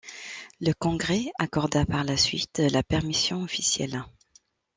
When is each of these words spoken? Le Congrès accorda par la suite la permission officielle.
Le 0.59 0.73
Congrès 0.73 1.31
accorda 1.37 1.85
par 1.85 2.03
la 2.03 2.17
suite 2.17 2.57
la 2.57 2.81
permission 2.81 3.43
officielle. 3.43 4.03